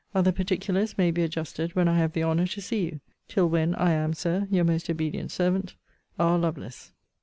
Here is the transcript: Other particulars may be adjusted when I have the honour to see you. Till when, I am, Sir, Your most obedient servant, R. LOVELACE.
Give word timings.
Other 0.15 0.31
particulars 0.31 0.97
may 0.97 1.11
be 1.11 1.21
adjusted 1.21 1.75
when 1.75 1.87
I 1.87 1.95
have 1.99 2.13
the 2.13 2.23
honour 2.23 2.47
to 2.47 2.59
see 2.63 2.85
you. 2.85 3.01
Till 3.27 3.47
when, 3.47 3.75
I 3.75 3.91
am, 3.91 4.15
Sir, 4.15 4.47
Your 4.49 4.63
most 4.65 4.89
obedient 4.89 5.31
servant, 5.31 5.75
R. 6.17 6.39
LOVELACE. 6.39 6.91